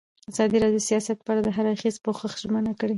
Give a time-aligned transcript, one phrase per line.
[0.31, 2.89] ازادي راډیو د سیاست په اړه د هر اړخیز پوښښ ژمنه کړې.